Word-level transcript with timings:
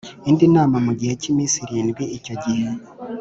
indi 0.29 0.45
nama 0.55 0.77
mu 0.85 0.93
gihe 0.99 1.13
cy 1.21 1.27
iminsi 1.31 1.57
irindwi 1.65 2.03
Icyo 2.17 2.33
gihe 2.43 2.67